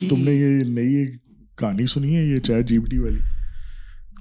تم 0.00 0.24
نے 0.24 0.32
یہ 0.32 0.64
نئی 0.64 1.06
کہانی 1.56 1.86
سنی 1.86 2.16
ہے 2.16 2.22
یہ 2.22 2.38
چیٹ 2.38 2.68
جی 2.68 2.78
ٹی 2.78 2.98
والی؟ 2.98 3.18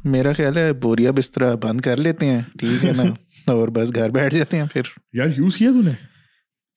میرا 0.03 0.33
خیال 0.33 0.57
ہے 0.57 0.73
بوریا 0.73 1.11
بستر 1.11 1.55
بند 1.55 1.81
کر 1.81 1.97
لیتے 1.97 2.25
ہیں 2.25 2.41
ٹھیک 2.59 2.85
ہے 2.85 2.91
نا؟ 2.91 3.03
اور 3.51 3.67
بس 3.67 3.95
گھر 3.95 4.09
بیٹھ 4.09 4.35
جاتے 4.35 4.57
ہیں 4.57 4.65
پھر۔ 4.73 4.81
یار 5.13 5.27
یوز 5.37 5.57
کیا 5.57 5.71
تو 5.71 5.81
نے؟ 5.81 5.91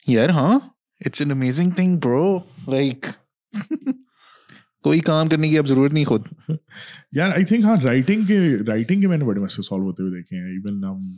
یار 0.07 0.29
ہاں 0.29 0.59
it's 1.01 1.23
an 1.23 1.31
amazing 1.31 1.71
thing 1.71 1.99
bro 1.99 2.39
like 2.69 3.07
کوئی 4.87 5.01
کام 5.01 5.29
کرنے 5.29 5.49
کی 5.49 5.59
اب 5.59 5.67
ضرورت 5.67 5.93
نہیں 5.93 6.05
خود۔ 6.05 6.23
یار 7.13 7.29
آئی 7.29 7.45
تھنک 7.45 7.65
ہاں 7.65 7.77
رائٹنگ 7.85 8.23
کے 8.23 8.39
رائٹنگ 8.67 9.01
کے 9.01 9.07
میں 9.07 9.19
نے 9.19 9.25
بڑے 9.25 9.41
مسئلے 9.41 9.63
سالو 9.63 9.83
ہوتے 9.83 10.03
ہوئے 10.03 10.15
دیکھے 10.15 10.37
ہیں۔ 10.37 10.45
ایون 10.45 10.85
ہم 10.85 11.13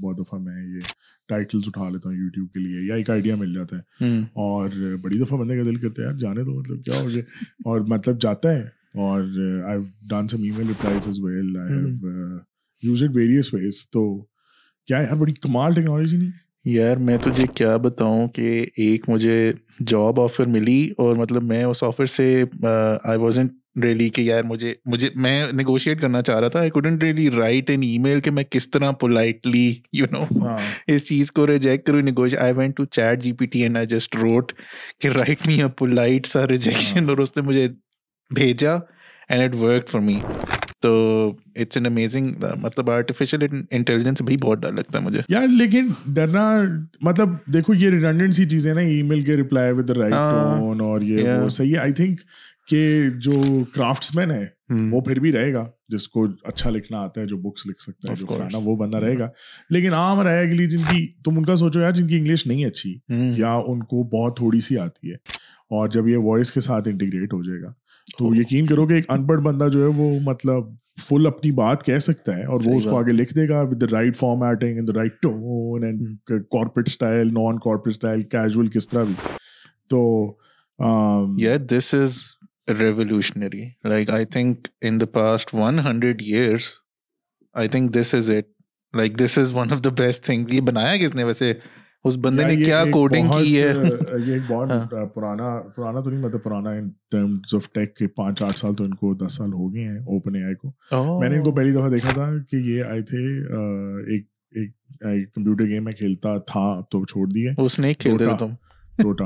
بہت 0.00 0.18
دفعہ 0.18 0.38
میں 0.38 0.66
یہ 0.66 0.80
ٹائٹلس 1.28 1.62
اٹھا 1.66 1.88
لیتا 1.88 2.08
ہوں 2.08 2.16
یوٹیوب 2.16 2.52
کے 2.52 2.60
لیے 2.60 2.86
یا 2.88 2.94
ایک 2.94 3.10
آئیڈیا 3.10 3.36
مل 3.36 3.54
جاتا 3.54 3.76
ہے۔ 3.76 4.06
اور 4.18 4.96
بڑی 5.02 5.18
دفعہ 5.18 5.38
بندے 5.38 5.56
کا 5.56 5.62
دل 5.64 5.76
کرتا 5.76 6.02
ہے 6.02 6.06
یار 6.06 6.14
جانے 6.14 6.44
دو 6.44 6.60
مطلب 6.60 6.84
کیا 6.84 7.00
ہو 7.00 7.08
گیا؟ 7.08 7.22
اور 7.64 7.80
مطلب 7.80 8.20
جاتا 8.20 8.54
ہے۔ 8.54 8.62
اور 8.94 9.22
I 9.64 9.80
done 10.10 10.28
some 10.28 10.42
email 10.50 10.66
replies 10.68 11.06
as 11.06 11.18
well 11.20 11.56
I 11.56 11.72
have 11.72 12.38
use 12.82 13.02
it 13.02 13.10
various 13.14 13.54
ways 13.54 13.90
تو 13.90 14.22
کیا 14.86 14.98
یار 14.98 15.16
بڑی 15.16 15.32
کمال 15.32 15.74
ٹیکنالوجی 15.74 16.16
نہیں۔ 16.16 16.30
یار 16.68 16.96
میں 16.96 17.16
تجھے 17.16 17.44
کیا 17.54 17.76
بتاؤں 17.76 18.26
کہ 18.28 18.64
ایک 18.76 19.08
مجھے 19.08 19.36
جاب 19.86 20.20
آفر 20.20 20.46
ملی 20.46 20.82
اور 20.98 21.16
مطلب 21.16 21.42
میں 21.42 21.62
اس 21.64 21.82
آفر 21.82 22.06
سے 22.06 22.44
آئی 22.64 23.18
وازنٹ 23.18 23.52
ریلی 23.84 24.08
کہ 24.08 24.22
یار 24.22 24.44
مجھے 24.44 24.74
مجھے 24.86 25.08
میں 25.16 25.52
نیگوشیٹ 25.52 26.00
کرنا 26.00 26.22
چاہ 26.22 26.38
رہا 26.40 26.48
تھا 26.48 26.60
I 26.60 26.70
couldn't 26.70 27.02
really 27.02 27.30
write 27.30 27.70
an 27.70 27.82
email 27.98 28.20
کہ 28.20 28.30
میں 28.30 28.44
کس 28.50 28.70
طرح 28.70 28.90
پولائٹلی 29.00 29.74
یو 29.92 30.06
نو 30.12 30.24
اس 30.86 31.08
چیز 31.08 31.32
کو 31.32 31.46
ریجیکٹ 31.46 31.86
کروں 31.86 32.02
نیگوش 32.02 32.34
I 32.36 32.52
went 32.52 32.76
to 32.76 32.84
chat 32.84 33.22
G 33.22 33.32
P 33.32 33.46
T 33.46 33.62
and 33.62 33.76
I 33.76 33.86
just 33.86 34.16
wrote 34.16 34.52
کہ 35.00 35.08
رائٹ 35.08 35.46
می 35.46 35.60
اے 35.62 35.68
پولائٹ 35.78 36.26
سا 36.26 36.46
ریجیکشن 36.46 37.08
اور 37.10 37.18
اس 37.18 37.36
نے 37.36 37.42
مجھے 37.42 37.68
بھیجا 38.30 38.74
and 39.28 39.42
it 39.44 39.60
work 39.62 39.88
for 39.88 40.00
me 40.00 40.18
تو 40.82 40.90
اٹس 41.56 41.76
این 41.76 41.86
امیزنگ 41.86 42.28
مطلب 42.62 42.90
آرٹیفیشیل 42.90 43.40
انٹیلیجنس 43.70 44.22
بھی 44.22 44.36
بہت 44.36 44.58
ڈر 44.58 44.72
لگتا 44.72 44.98
ہے 44.98 45.04
مجھے۔ 45.04 45.20
یار 45.28 45.46
لیکن 45.48 45.88
ڈرنا 46.06 46.50
مطلب 47.00 47.28
دیکھو 47.54 47.74
یہ 47.74 47.90
ریڈنڈنٹ 47.90 48.34
سی 48.34 48.48
چیزیں 48.48 48.74
نا 48.74 48.80
ای 48.80 49.02
میل 49.02 49.22
کے 49.22 49.36
ریپلائی 49.36 49.72
ود 49.72 49.90
رائٹ 49.90 50.12
ٹون 50.12 50.80
اور 50.80 51.00
یہ 51.00 51.28
وہ 51.42 51.48
صحیح 51.48 51.74
ہے۔ 51.74 51.78
آئی 51.78 51.92
تھنک 51.92 52.20
کہ 52.68 53.08
جو 53.22 53.42
کرافٹس 53.74 54.14
مین 54.14 54.30
ہے 54.30 54.46
وہ 54.92 55.00
پھر 55.00 55.18
بھی 55.20 55.32
رہے 55.32 55.52
گا۔ 55.52 55.64
جس 55.88 56.08
کو 56.08 56.26
اچھا 56.42 56.70
لکھنا 56.70 56.98
آتا 56.98 57.20
ہے 57.20 57.26
جو 57.26 57.36
بکس 57.36 57.66
لکھ 57.66 57.82
سکتا 57.82 58.10
ہے 58.10 58.16
جو 58.16 58.26
فلانا 58.26 58.58
وہ 58.64 58.76
بندہ 58.76 58.96
رہے 58.96 59.18
گا۔ 59.18 59.28
لیکن 59.70 59.94
عام 59.94 60.20
رہے 60.20 60.50
گا 60.50 60.64
جن 60.64 60.78
کی 60.78 61.06
تم 61.24 61.38
ان 61.38 61.44
کا 61.44 61.56
سوچو 61.56 61.80
یار 61.80 61.92
جن 61.92 62.06
کی 62.06 62.16
انگلش 62.16 62.46
نہیں 62.46 62.64
اچھی 62.64 62.98
یا 63.36 63.52
ان 63.66 63.82
کو 63.82 64.02
بہت 64.08 64.36
تھوڑی 64.36 64.60
سی 64.60 64.78
آتی 64.78 65.10
ہے 65.10 65.14
اور 65.76 65.88
جب 65.88 66.08
یہ 66.08 66.16
وائس 66.16 66.52
کے 66.52 66.60
ساتھ 66.60 66.88
انٹیگریٹ 66.88 67.32
ہو 67.32 67.42
جائے 67.42 67.62
گا۔ 67.62 67.72
تو 68.18 68.34
یقین 68.34 68.66
کرو 68.66 68.86
کہ 68.86 68.92
ایک 68.92 69.04
ان 69.12 69.26
پڑھ 69.26 69.40
بندہ 69.40 69.68
جو 69.68 69.82
ہے 69.82 69.86
وہ 69.86 70.18
مطلب 70.20 70.74
فل 71.08 71.26
اپنی 71.26 71.50
بات 71.52 71.84
کہہ 71.84 71.98
سکتا 71.98 72.36
ہے 72.36 72.44
اور 72.44 72.58
وہ 72.64 72.76
اس 72.76 72.84
کو 72.84 72.96
آگے 72.98 73.12
لکھ 73.12 73.34
دے 73.34 73.48
گا 73.48 73.60
with 73.62 73.80
the 73.80 73.86
right 73.92 74.16
formatting 74.16 74.76
and 74.76 74.88
the 74.88 74.92
right 74.92 75.20
tone 75.22 75.84
and 75.84 76.02
corporate 76.28 76.88
style 76.88 77.28
non 77.28 77.58
corporate 77.58 77.94
style 77.94 78.22
casual 78.22 78.68
کس 78.68 78.88
طرح 78.88 79.04
بھی۔ 79.04 79.14
تو 79.88 80.34
یار 81.38 81.58
this 81.58 81.94
is 81.94 82.18
revolutionary 82.78 83.68
like 83.84 84.10
I 84.10 84.24
think 84.24 84.68
in 84.80 85.00
the 85.00 85.06
past 85.06 85.54
one 85.54 85.78
hundred 85.78 86.22
years 86.22 86.68
I 87.54 87.68
think 87.68 87.94
this 87.94 88.14
is 88.14 88.30
it 88.30 88.46
like 88.94 89.18
this 89.18 89.38
is 89.38 89.52
one 89.52 89.72
of 89.72 89.84
the 89.84 89.90
best 89.90 90.24
thing 90.24 90.52
یہ 90.52 90.60
بنایا 90.60 90.96
کس 90.96 91.14
نے 91.14 91.24
ویسے 91.24 91.52
اس 92.04 92.16
بندے 92.16 92.44
نے 92.44 92.56
کیا 92.56 92.84
کوڈنگ 92.90 93.28
کی 93.28 93.60
ہے؟ 93.62 93.66
یہ 94.26 94.32
ایک 94.32 94.42
بہت 94.48 94.70
ہاں۔ 94.70 95.04
پرانا 95.06 95.48
پرانا 95.76 96.00
تو 96.00 96.10
نہیں 96.10 96.20
مطلب 96.20 96.42
پرانا 96.42 96.70
ان 96.70 96.88
ٹرمز 97.10 97.54
آف 97.54 97.72
ٹیک 97.72 97.96
کے 97.96 98.06
پانچ 98.06 98.42
آٹھ 98.42 98.58
سال 98.58 98.74
تو 98.74 98.84
ان 98.84 98.94
کو 98.94 99.14
دس 99.14 99.36
سال 99.36 99.52
ہو 99.52 99.74
گئے 99.74 99.84
ہیں 99.84 99.98
اوپن 99.98 100.34
اے 100.34 100.42
آئی 100.42 100.54
کو 100.54 101.20
میں 101.20 101.28
نے 101.28 101.36
ان 101.36 101.42
کو 101.42 101.52
پہلی 101.52 101.72
دفعہ 101.72 101.88
دیکھا 101.88 102.12
تھا 102.12 102.30
کہ 102.50 102.56
یہ 102.56 102.84
آئے 102.84 103.02
تھے 103.02 103.24
ایک 104.12 104.26
ایک 104.52 105.34
کمپیوٹر 105.34 105.64
گیم 105.64 105.84
میں 105.84 105.92
کھیلتا 105.92 106.38
تھا 106.38 106.80
تو 106.90 107.04
چھوڑ 107.04 107.26
دیے 107.28 107.50
اس 107.58 107.78
نے 107.78 107.94
کھیلتے 107.94 108.24
تھے 108.24 108.36
تم۔ 108.38 108.52
Dota 108.98 109.24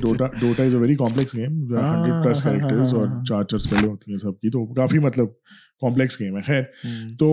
Dota 0.00 0.26
Dota 0.40 0.62
is 0.62 0.74
a 0.74 0.80
very 0.80 0.94
complex 0.94 1.34
game 1.34 1.52
hundred 1.74 2.24
plus 2.24 2.42
characters 2.42 2.94
اور 2.94 3.06
چار 3.06 3.44
چار 3.44 3.56
اسپیلیں 3.56 3.88
ہوتی 3.88 4.10
ہیں 4.10 4.18
سب 4.18 4.40
کی 4.40 4.50
تو 4.50 4.66
کافی 4.74 4.98
مطلب 4.98 5.28
کمپلیکس 5.80 6.20
گیم 6.20 6.36
ہے۔ 6.36 6.42
خیر 6.42 6.62
تو 7.18 7.30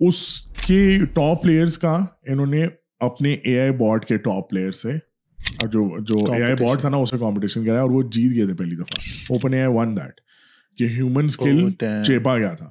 اس 0.00 0.20
کے 0.66 0.98
ٹاپ 1.14 1.42
پلیئرس 1.42 1.78
کا 1.78 1.98
انہوں 2.22 2.46
نے 2.46 2.66
اپنے 3.02 3.32
اے 3.32 3.60
آئی 3.60 3.70
بورڈ 3.70 4.04
کے 4.04 4.16
ٹاپ 4.16 4.50
پلیئر 4.50 4.70
سے 4.70 4.92
جو 5.70 6.00
جو 6.00 6.32
اے 6.32 6.42
آئی 6.42 6.54
بورڈ 6.54 6.80
تھا 6.80 6.88
نا 6.88 6.96
اسے 6.96 7.18
کمپٹیشن 7.18 7.64
کرایا 7.64 7.80
اور 7.80 7.90
وہ 7.90 8.02
جیت 8.02 8.36
گئے 8.36 8.46
تھے 8.46 8.54
پہلی 8.54 8.76
دفعہ۔ 8.76 9.00
Open 9.28 9.54
A 9.54 9.60
I 9.60 9.72
won 9.74 9.96
that 9.96 10.20
کہ 10.78 10.84
ہیومن 10.84 11.24
اسکل 11.24 11.70
چیپا 12.06 12.38
گیا 12.38 12.54
تھا۔ 12.54 12.70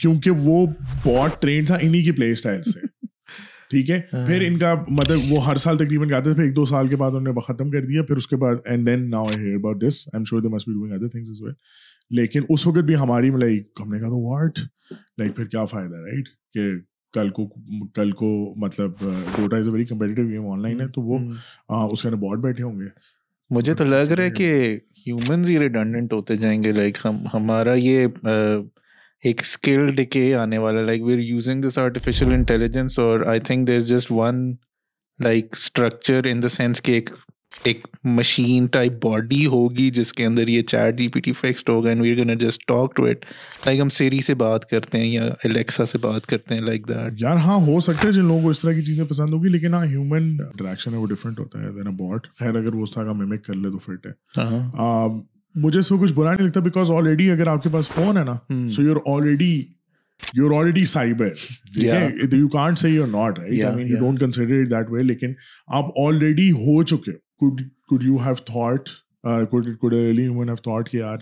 کیونکہ 0.00 0.30
وہ 0.30 0.66
بہت 1.04 1.42
ٹرینڈ 1.42 1.66
تھا 1.66 1.76
انہیں 1.82 2.04
کی 2.04 2.10
پلے 2.10 2.30
اسٹائل 2.30 2.62
سے۔ 2.62 2.80
ٹھیک 3.70 3.90
ہے؟ 3.90 4.00
پھر 4.10 4.44
ان 4.46 4.58
کا 4.58 4.74
مطلب 4.88 5.18
وہ 5.28 5.46
ہر 5.46 5.56
سال 5.56 5.76
تقریباً 5.76 6.10
گاتے 6.10 6.24
تھے 6.24 6.34
پھر 6.34 6.42
ایک 6.42 6.56
دو 6.56 6.64
سال 6.64 6.88
کے 6.88 6.96
بعد 6.96 7.10
انہوں 7.10 7.34
نے 7.34 7.40
ختم 7.46 7.70
کر 7.70 7.84
دیا 7.86 8.02
پھر 8.02 8.16
اس 8.16 8.28
کے 8.28 8.36
بعد 8.36 8.56
and 8.64 8.86
then 8.86 9.10
now 9.10 9.24
I 9.24 9.44
hear 9.44 9.54
about 9.54 9.82
this 9.82 10.08
I 10.08 10.16
am 10.16 10.24
sure 10.24 10.42
they 10.42 10.48
must 10.48 10.68
be 10.68 10.72
doing 10.72 10.92
other 10.92 11.08
things 11.08 11.28
as 11.30 11.42
well 11.42 11.54
لیکن 12.10 12.42
اس 12.48 12.66
وقت 12.66 12.78
بھی 12.78 12.96
ہماری 12.96 13.30
لائک 13.30 13.80
ہم 13.80 13.92
نے 13.92 13.98
کہا 13.98 14.08
تو 14.08 14.20
واٹ 14.20 14.58
لائک 15.18 15.36
پھر 15.36 15.44
کیا 15.44 15.64
فائدہ 15.64 15.96
رائٹ 15.96 16.28
کہ 16.52 16.70
کل 17.14 17.30
کو 17.30 17.46
کل 17.94 18.10
کو 18.10 18.28
مطلب 18.56 18.90
Dota 19.36 19.56
is 19.56 19.68
a 19.68 19.72
very 19.72 19.84
competitive 19.84 20.28
game 20.28 20.46
online 20.62 20.80
ہے 20.80 20.88
تو 20.88 21.02
وہ 21.02 21.18
اس 21.92 22.02
کے 22.02 22.10
بورڈ 22.16 22.40
بیٹھے 22.42 22.64
ہوں 22.64 22.80
گے۔ 22.80 22.88
مجھے 23.50 23.74
تو 23.74 23.84
لگ 23.84 24.12
رہا 24.12 24.24
ہے 24.24 24.30
کہ 24.30 24.78
ہیومنز 25.06 25.50
ہی 25.50 25.58
ریڈنڈنٹ 25.58 26.12
ہوتے 26.12 26.36
جائیں 26.36 26.62
گے 26.64 26.72
لائک 26.72 26.98
ہم 27.04 27.16
ہمارا 27.34 27.74
یہ 27.74 28.06
ایک 29.24 29.40
اسکل 29.40 29.94
ڈکے 29.94 30.34
آنے 30.34 30.58
والا 30.58 30.82
like 30.82 31.02
we 31.02 31.14
are 31.14 31.18
using 31.18 31.62
this 31.62 31.78
artificial 31.78 32.32
intelligence 32.32 32.98
اور 32.98 33.20
I 33.20 33.40
think 33.40 33.66
there 33.68 33.76
is 33.76 33.88
just 33.88 34.12
one 34.12 34.54
like 35.18 35.46
structure 35.52 36.26
in 36.30 36.42
the 36.42 36.48
sense 36.48 36.82
کہ 36.82 36.92
ایک 36.92 37.10
ایک 37.64 37.86
مشین 38.04 38.66
ٹائپ 38.66 38.92
باڈی 39.04 39.46
ہوگی 39.46 39.90
جس 39.90 40.12
کے 40.12 40.26
اندر 40.26 40.48
یہ 40.48 40.62
chat 40.62 40.98
G 40.98 41.08
P 41.08 41.20
T 41.20 41.32
fixed 41.32 41.68
ہوگا 41.68 41.88
and 41.88 42.02
we 42.02 42.18
gonna 42.18 42.38
just 42.38 42.66
talk 42.66 42.96
to 42.96 43.04
it 43.04 43.24
like 43.66 43.80
ہم 43.80 43.88
سیری 43.88 44.20
سے 44.20 44.34
بات 44.34 44.66
کرتے 44.66 44.98
ہیں 44.98 45.06
یا 45.06 45.24
الیکسا 45.44 45.86
سے 45.86 45.98
بات 45.98 46.26
کرتے 46.26 46.54
ہیں 46.54 46.60
لائک 46.60 46.88
دیٹ 46.88 47.22
یار 47.22 47.36
ہاں 47.36 47.60
ہو 47.66 47.80
سکتا 47.80 48.08
ہے 48.08 48.12
جن 48.12 48.24
لوگوں 48.24 48.42
کو 48.42 48.48
اس 48.48 48.60
طرح 48.60 48.72
کی 48.72 48.82
چیزیں 48.82 49.04
پسند 49.04 49.30
ہوگی 49.30 49.48
لیکن 49.48 49.74
ہاں 49.74 49.84
ہیومن 49.86 50.22
انٹریکشن 50.22 50.92
ہے 50.92 50.98
وہ 50.98 51.06
ڈفرینٹ 51.06 51.40
ہوتا 51.40 51.62
ہے 51.62 51.72
دین 51.72 51.86
اے 51.86 51.92
باٹ 51.92 52.26
خیر 52.38 52.54
اگر 52.54 52.74
وہ 52.74 52.82
اس 52.82 52.94
طرح 52.94 53.04
کا 53.04 53.12
میمک 53.12 53.44
کر 53.44 53.54
لے 53.54 53.70
تو 53.70 53.78
فٹ 53.78 54.06
ہے. 54.06 54.12
مجھے 55.54 55.78
اس 55.78 55.90
میں 55.90 55.98
کچھ 56.00 56.12
برا 56.12 56.34
نہیں 56.34 56.46
لگتا 56.46 56.60
بیکاز 56.60 56.90
آلریڈی 56.90 57.30
اگر 57.30 57.46
آپ 57.46 57.62
کے 57.62 57.68
پاس 57.72 57.88
فون 57.88 58.16
ہے 58.16 58.24
نا 58.24 58.68
so 58.68 58.82
you 58.82 58.92
are 58.92 59.14
already 59.14 59.64
you 60.34 60.46
are 60.46 60.58
already 60.58 60.84
cyber 60.84 61.28
you 62.32 62.48
can't 62.48 62.78
say 62.78 62.90
you 62.90 63.06
not 63.06 63.38
right 63.38 63.64
I 63.64 63.76
mean 63.76 63.88
you 63.88 63.96
don't 63.96 64.20
consider 64.20 64.64
that 64.64 64.90
way 64.90 65.02
لیکن 65.02 65.32
آپ 65.66 65.84
آلریڈی 65.98 66.50
ہو 66.50 66.82
چکے 66.82 67.12
کوڈ 67.12 67.29
یو 67.42 68.16
ہیو 68.16 68.34
تھاٹ 68.34 68.88
کہ 70.90 70.96
یار 70.96 71.18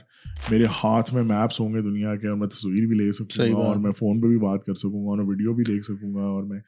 میرے 0.51 0.65
ہاتھ 0.83 1.15
میں 1.15 1.23
میپس 1.23 1.61
ہوں 1.61 1.75
گے 1.75 1.81
دنیا 1.81 2.17
کے 2.17 2.29
اور 2.29 2.37
میں 2.37 2.49
تصویر 2.49 2.87
بھی 2.87 2.97
لے 2.97 3.11
سکوں 3.13 3.53
گا 3.53 3.67
اور 3.67 3.77
میں 3.77 3.93
فون 3.93 4.21
پہ 4.21 4.27
بھی 4.27 4.39
بات 4.39 4.65
کر 4.65 4.75
سکوں 4.75 5.05
گا 5.05 5.11
اور 5.11 5.27
ویڈیو 5.29 5.55
بھی 5.55 5.65
دیکھ 5.65 5.85
سکوں 5.85 6.15
گا 6.15 6.23
اور 6.23 6.45
میں 6.45 6.61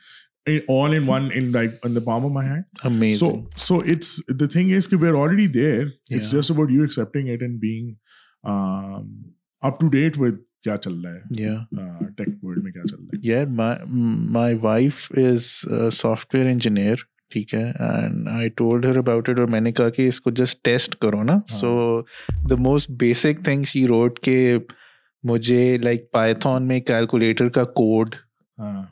all 0.69 0.93
in 0.93 1.07
one 1.07 1.31
in 1.31 1.53
like 1.53 1.75
in 1.85 1.95
the 1.95 2.01
palm 2.01 2.25
of 2.25 2.33
my 2.33 2.45
hand. 2.45 2.65
Amazing. 2.85 3.19
so 3.19 3.65
so 3.65 3.81
it's 3.95 4.23
the 4.29 4.49
thing 4.49 4.71
is 4.71 4.89
we're 4.93 5.17
already 5.17 5.47
there. 5.47 5.93
It's 6.09 6.31
just 6.31 6.51
about 6.51 6.71
you 6.71 6.85
accepting 6.85 7.29
it 7.29 7.43
and 7.43 7.61
being 7.61 7.99
um 8.45 9.11
up 9.63 9.79
to 9.81 9.91
date 9.91 10.17
with 10.17 10.47
کیا 10.63 10.77
چل 10.77 10.95
رہا 11.01 11.13
ہے 11.13 12.09
tech 12.17 12.45
world 12.45 12.63
میں 12.63 12.73
کیا 12.73 12.83
چل 12.83 12.97
رہا 12.97 13.17
ہے 13.17 13.29
یار 13.29 13.47
my 14.31 14.55
wife 14.63 15.13
is 15.19 15.47
software 16.35 16.47
engineer 16.47 16.97
ٹھیک 17.31 17.55
ہے 17.55 17.65
and 17.79 18.29
I 18.29 18.49
told 18.57 18.85
her 18.87 18.97
about 18.99 19.29
it 19.29 19.39
اور 19.39 19.49
میں 19.49 19.61
نے 19.61 19.73
کہا 19.73 19.89
کہ 19.89 20.07
اس 20.09 20.21
کو 20.21 20.31
جسٹ 20.31 20.63
ٹیسٹ 20.65 20.97
کرو 20.97 21.23
نا۔ 21.23 21.39
So 21.49 22.01
the 22.51 22.57
most 22.59 22.91
basic 23.01 23.45
thing 23.45 23.65
she 23.65 23.87
wrote 23.87 24.19
کہ 24.19 24.57
مجھے 25.25 25.77
لائک 25.79 26.11
پائتھون 26.13 26.67
میں 26.69 26.81
کیلکولیٹر 26.81 27.49
کا 27.49 27.65
کوڈ 27.81 28.15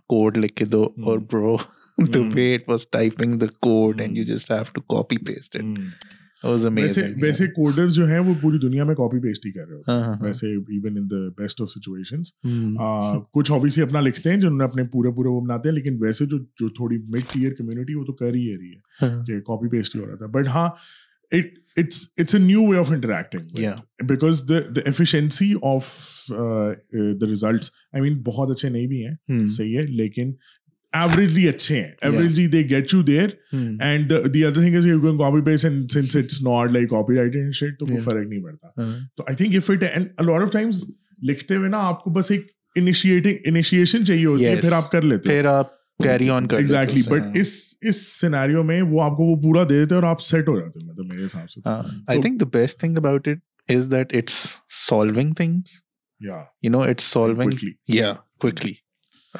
کوڈ 0.08 0.38
لکھ 0.38 0.54
کے 0.56 0.64
دو۔ 0.64 0.82
اور 0.84 1.18
bro 1.32 1.56
the 2.14 2.20
way 2.34 2.54
it 2.54 2.68
was 2.68 2.86
typing 2.92 3.38
the 3.38 3.46
code 3.60 4.00
and 4.00 4.18
you 4.18 4.24
just 4.24 4.50
have 4.50 4.70
to 4.72 4.80
copy 4.94 5.16
paste 5.26 5.56
it 5.56 5.78
ویسے 6.44 7.46
کوڈر 7.48 7.88
جو 7.90 8.06
ہیں 8.06 8.18
وہ 8.18 8.34
پوری 8.40 8.58
دنیا 8.58 8.84
میں 8.84 8.94
کاپی 8.94 9.20
پیسٹ 9.20 9.46
ہی 9.46 9.52
کر 9.52 9.66
رہے 9.68 9.76
ہوتے 9.76 9.92
ہیں. 9.92 10.14
ویسے 10.22 10.46
even 10.48 10.96
in 10.96 11.10
the 11.10 11.28
best 11.38 11.60
of 11.60 11.68
کچھ 13.32 13.52
آبویسلی 13.52 13.84
اپنا 13.84 14.00
لکھتے 14.00 14.30
ہیں 14.30 14.36
جنہوں 14.36 14.58
نے 14.58 14.64
اپنے 14.64 14.84
پورے 14.92 15.10
پورے 15.14 15.28
وہ 15.28 15.40
بناتے 15.40 15.68
ہیں 15.68 15.74
لیکن 15.76 15.96
ویسے 16.00 16.26
جو 16.26 16.38
جو 16.38 16.68
تھوڑی 16.76 16.98
مڈ 17.08 17.32
ٹیئر 17.32 17.54
کمیونٹی 17.54 17.94
وہ 17.94 18.04
تو 18.04 18.12
کر 18.14 18.34
ہی 18.34 18.56
رہی 18.56 18.70
ہے 18.70 19.24
کہ 19.26 19.40
کاپی 19.40 19.68
پیسٹ 19.68 19.96
ہی 19.96 20.00
ہو 20.00 20.06
رہا 20.06 20.16
تھا. 20.16 20.26
بٹ 20.28 20.48
ہاں 20.48 20.68
it's 21.32 22.06
a 22.16 22.38
new 22.38 22.62
way 22.68 22.78
of 22.78 22.90
interacting 22.90 24.04
because 24.08 24.42
the 24.48 24.58
of 25.62 25.90
the 26.30 27.26
results 27.26 27.70
I 27.92 28.02
mean 28.02 28.18
بہت 28.22 28.50
اچھے 28.50 28.68
نہیں 28.68 28.86
بھی 28.86 29.06
ہیں 29.06 29.48
صحیح 29.48 29.76
ہے 29.78 29.82
لیکن 29.86 30.32
ایوریجلی 30.92 31.48
اچھے 31.48 31.82
ہیں 31.82 31.92
averagely 32.02 32.46
they 32.46 32.62
get 32.70 32.94
you 32.94 33.02
there 33.02 33.28
and 33.80 34.12
the 34.34 34.44
other 34.44 34.54
thing 34.54 35.18
copy 35.18 35.44
paste 35.44 35.64
and 35.64 35.90
since 35.90 36.16
it's 36.16 36.42
not 36.42 36.72
like 36.72 36.90
copy 36.90 37.16
right 37.16 37.36
and 37.36 37.54
shit 37.54 37.78
تو 37.78 37.86
کوئی 37.86 37.98
فرق 37.98 38.26
نہیں 38.28 38.42
پڑتا 38.42 38.68
تو 39.16 39.22
I 39.26 39.36
think 39.36 39.56
if 39.56 39.70
it 39.70 39.82
and 39.82 40.30
of 40.30 40.52
times 40.52 40.84
لکھتے 41.22 41.56
ہوئے 41.56 41.68
نا 41.68 41.78
آپ 41.78 42.04
کو 42.04 42.10
بس 42.10 42.30
ایک 42.30 42.46
انیشیٹنگ 42.76 43.34
انیشیشن 43.44 44.04
چاہیے 44.04 44.26
ہوتی 44.26 44.46
ہے 44.46 44.60
پھر 44.60 44.72
آپ 44.72 44.90
کر 44.90 45.02
لیتے 45.02 45.28
سے 48.08 48.28
بیسٹ 52.44 52.80
تھنگ 52.80 52.96
اباؤٹ 52.96 53.28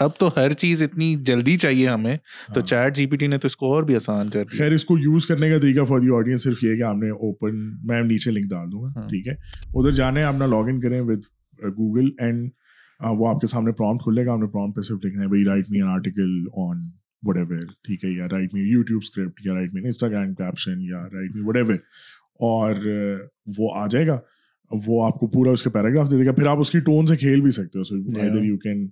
اب 0.00 0.11
تو 0.19 0.29
ہر 0.37 0.53
چیز 0.53 0.83
اتنی 0.83 1.15
جلدی 1.23 1.56
چاہیے 1.56 1.89
ہمیں 1.89 2.17
تو 2.17 2.53
ہاں۔ 2.53 2.67
چیٹ 2.67 2.97
جی 2.97 3.06
پی 3.06 3.17
ٹی 3.17 3.27
نے 3.27 3.39
تو 3.39 3.47
اس 3.47 3.56
کو 3.56 3.73
اور 3.75 3.83
بھی 3.83 3.97
آسان 3.97 4.31
کر 4.31 4.45
دیا۔ 4.45 4.59
خیر 4.59 4.73
اس 4.73 4.85
کو 4.85 4.99
یوز 4.99 5.27
کرنے 5.27 5.50
کا 5.50 5.59
طریقہ 5.59 5.85
فار 5.85 5.99
دی 5.99 6.15
آڈینس 6.17 6.45
صرف 6.45 6.65
یہ 6.65 6.77
کہ 6.77 6.83
آپ 6.83 6.97
نے 6.97 7.11
اوپن 7.11 7.56
میں 7.87 8.00
نیچے 8.03 8.31
لنک 8.31 8.50
ڈال 8.50 8.73
دوں 8.73 8.83
گا 8.83 8.89
ہاں۔ 8.97 9.09
ٹھیک 9.09 9.29
ہے؟ 9.29 9.33
ادھر 9.75 9.93
جانے 9.93 10.23
آپ 10.23 10.35
نہ 10.35 10.45
لاگ 10.45 10.69
ان 10.69 10.81
کریں 10.81 11.00
وتھ 11.00 11.27
گوگل 11.77 12.11
اینڈ 12.19 12.50
وہ 13.00 13.29
آپ 13.29 13.41
کے 13.41 13.47
سامنے 13.47 13.73
پرامپٹ 13.73 14.05
کھلے 14.05 14.27
گا 14.27 14.33
آپ 14.33 14.39
نے 14.39 14.47
پرامپٹ 14.47 14.77
پہ 14.77 14.81
صرف 14.81 15.05
لکھنا 15.05 15.23
ہے 15.23 15.29
بھائی 15.29 15.45
write 15.45 15.71
me 15.71 15.81
an 15.81 15.89
article 15.89 16.47
on 16.56 16.89
whatever 17.37 17.61
ٹھیک 17.85 18.05
ہے؟ 18.05 18.11
یا 18.11 18.27
رائٹ 18.33 18.55
می 18.55 18.61
یوٹیوب 18.61 19.01
اسکرپٹ 19.03 19.47
یا 19.47 19.55
رائٹ 19.55 19.75
می 19.75 19.81
انسٹاگرام 19.85 20.35
کیپشن 20.35 20.81
یا 20.81 21.03
رائٹ 21.03 21.35
می 21.35 21.43
وٹ 21.44 21.56
ایور 21.56 21.77
اور 22.41 22.75
uh, 22.75 23.19
وہ 23.59 23.71
آ 23.75 23.87
جائے 23.87 24.06
گا 24.06 24.19
وہ 24.71 25.05
آپ 25.06 25.15
کو 25.15 25.27
پورا 25.27 25.51
اس 25.51 25.62
کے 25.62 25.71
پیراگراف 25.71 26.11
دے 26.11 26.17
دے 26.19 26.27
گا 26.27 26.33
پھر 26.33 26.47
آپ 26.47 26.59
اس 26.59 26.71
کی 26.71 26.81
ٹون 26.81 27.06
سے 27.06 27.17
کھیل 27.17 27.41
بھی 27.41 27.51
سکتے 27.51 27.79
ہو 27.79 27.85
سو 27.85 27.97
ادھر 27.97 28.43
یو 28.43 28.56
کین 28.56 28.87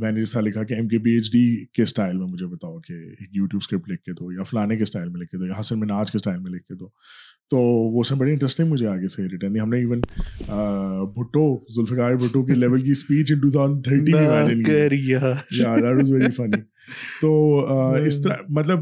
میں 0.00 0.12
نے 0.12 0.20
جس 0.20 0.32
طرح 0.32 0.42
لکھا 0.42 0.62
کہ 0.62 0.74
ایم 0.74 0.88
کے 0.88 0.98
پی 0.98 1.10
ایچ 1.10 1.32
ڈی 1.32 1.64
کے 1.72 1.82
اسٹائل 1.82 2.16
میں 2.16 2.26
مجھے 2.26 2.46
بتاؤ 2.46 2.78
کہ 2.80 2.92
ایک 2.92 3.28
یوٹیوب 3.32 3.60
اسکرپٹ 3.62 3.90
لکھ 3.90 4.02
کے 4.02 4.12
دو 4.12 4.32
یا 4.32 4.42
فلانے 4.42 4.76
کے 4.76 4.82
اسٹائل 4.82 5.08
میں 5.08 5.20
لکھ 5.20 5.30
کے 5.30 5.38
دو 5.38 5.46
یا 5.46 5.60
حسن 5.60 5.80
مناج 5.80 6.10
کے 6.12 6.18
اسٹائل 6.18 6.38
میں 6.40 6.50
لکھ 6.50 6.66
کے 6.66 6.74
دو۔ 6.74 6.88
تو 7.50 7.58
وہ 7.96 8.02
سب 8.02 8.16
بڑی 8.16 8.30
انٹرسٹنگ 8.32 8.68
مجھے 8.68 8.86
آگے 8.88 9.08
سے 9.08 9.22
ریٹرن 9.22 9.54
دی۔ 9.54 9.60
ہم 9.60 9.68
نے 9.70 9.76
ایون 9.78 10.00
بھٹو 11.14 11.44
ذوالفقار 11.74 12.14
بھٹو 12.14 12.44
کے 12.44 12.54
لیول 12.54 12.82
کی 12.84 12.90
اسپیچ 12.90 13.32
ان 13.32 13.38
2013 13.40 14.12
میں 14.12 14.26
امیجن 14.28 14.62
کی۔ 14.62 14.72
یار 15.58 15.78
دیٹ 15.78 15.96
واز 15.96 16.10
ویری 16.12 16.30
فنی 16.30 16.60
تو 17.20 17.30
اس 18.06 18.22
طرح 18.22 18.36
مطلب 18.48 18.78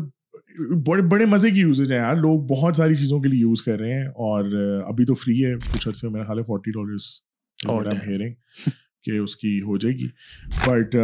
بڑے 0.86 1.02
بڑے 1.02 1.24
مزے 1.26 1.50
کی 1.50 1.60
یوزیج 1.60 1.92
ہیں 1.92 1.98
یار۔ 1.98 2.16
لوگ 2.16 2.40
بہت 2.46 2.76
ساری 2.76 2.94
چیزوں 2.94 3.20
کے 3.20 3.28
لیے 3.28 3.40
یوز 3.40 3.62
کر 3.62 3.78
رہے 3.78 3.94
ہیں 3.94 4.06
اور 4.06 4.44
ابھی 4.88 5.04
تو 5.04 5.14
فری 5.14 5.44
ہے۔ 5.44 5.54
کچھ 5.72 5.88
عرصے 5.88 6.08
میرا 6.08 6.24
خیال 6.24 6.38
ہے 6.38 6.44
فورٹی 6.44 6.70
ڈالرس 6.70 7.10
ہیئرنگ 8.06 8.32
کہ 9.04 9.18
اس 9.18 9.36
کی 9.36 9.60
ہو 9.62 9.76
جائے 9.76 9.94
گی. 9.94 10.08
But 10.66 10.96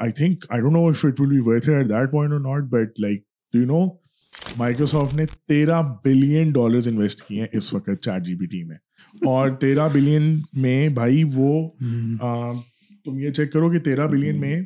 I 0.00 0.12
think 0.12 0.44
I 0.48 0.60
don't 0.60 0.72
know 0.72 0.86
if 0.88 1.04
it 1.04 1.20
will 1.20 1.28
be 1.30 1.40
worth 1.44 1.68
at 1.68 1.88
that 1.88 2.10
point 2.12 2.32
اور 2.32 2.40
not 2.40 2.70
but 2.70 3.00
like 3.00 3.22
do 3.54 3.60
you 3.60 3.66
know 3.66 3.86
Microsoft 4.58 5.14
نے 5.14 5.24
تیرہ 5.48 5.80
بلین 6.04 6.50
ڈالرز 6.52 6.88
انویسٹ 6.88 7.22
کیے 7.22 7.40
ہیں 7.40 7.48
اس 7.52 7.72
وقت 7.74 8.02
چار 8.02 8.20
جی 8.20 8.34
بی 8.34 8.46
ٹی 8.46 8.62
میں. 8.64 8.76
اور 9.22 9.50
تیرہ 9.60 9.88
بلین 9.88 10.34
میں 10.52 10.88
بھائی 10.88 11.22
وہ 11.34 11.52
hmm. 11.84 12.60
تم 13.04 13.18
یہ 13.18 13.30
چیک 13.30 13.52
کرو 13.52 13.70
کہ 13.70 13.78
تیرہ 13.80 14.06
بلین 14.06 14.40
میں 14.40 14.60